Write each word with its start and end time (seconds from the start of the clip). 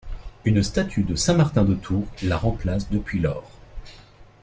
Une 0.45 0.63
statue 0.63 1.03
de 1.03 1.13
Saint 1.13 1.35
Martin 1.35 1.63
de 1.63 1.75
Tours 1.75 2.07
la 2.23 2.35
remplace 2.35 2.89
depuis 2.89 3.19
lors. 3.19 3.51